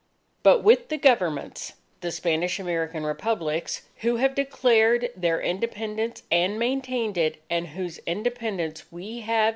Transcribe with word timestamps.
_..._But 0.57 0.63
with 0.63 0.89
the 0.89 0.97
Governments 0.97 1.73
(the 1.99 2.09
Spanish 2.11 2.57
American 2.59 3.03
Republics) 3.05 3.83
who 3.97 4.15
have 4.15 4.33
declared 4.33 5.11
their 5.15 5.39
Independence 5.39 6.23
and 6.31 6.57
maintained 6.57 7.19
it, 7.19 7.39
and 7.51 7.67
whose 7.67 7.99
Independence 8.07 8.91
we 8.91 9.19
have 9.19 9.49